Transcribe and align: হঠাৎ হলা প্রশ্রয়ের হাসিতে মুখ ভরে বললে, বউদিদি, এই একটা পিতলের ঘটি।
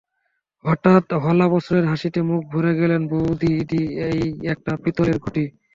হঠাৎ 0.65 1.05
হলা 1.23 1.45
প্রশ্রয়ের 1.51 1.89
হাসিতে 1.91 2.19
মুখ 2.29 2.41
ভরে 2.51 2.71
বললে, 2.73 2.97
বউদিদি, 3.11 3.81
এই 4.07 4.19
একটা 4.53 4.71
পিতলের 4.83 5.17
ঘটি। 5.23 5.43